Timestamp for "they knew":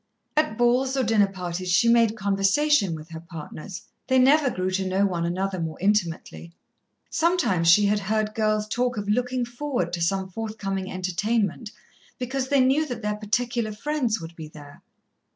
12.49-12.83